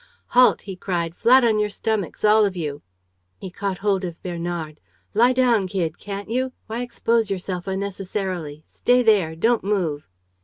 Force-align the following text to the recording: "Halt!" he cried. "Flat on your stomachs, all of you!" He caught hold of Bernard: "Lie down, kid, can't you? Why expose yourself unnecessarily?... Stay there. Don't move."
"Halt!" 0.29 0.61
he 0.63 0.75
cried. 0.75 1.13
"Flat 1.13 1.43
on 1.43 1.59
your 1.59 1.69
stomachs, 1.69 2.25
all 2.25 2.43
of 2.43 2.57
you!" 2.57 2.81
He 3.37 3.51
caught 3.51 3.77
hold 3.77 4.03
of 4.03 4.19
Bernard: 4.23 4.79
"Lie 5.13 5.31
down, 5.33 5.67
kid, 5.67 5.99
can't 5.99 6.27
you? 6.27 6.53
Why 6.65 6.81
expose 6.81 7.29
yourself 7.29 7.67
unnecessarily?... 7.67 8.63
Stay 8.65 9.03
there. 9.03 9.35
Don't 9.35 9.63
move." 9.63 10.07